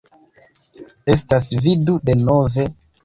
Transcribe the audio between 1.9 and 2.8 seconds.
du denove?!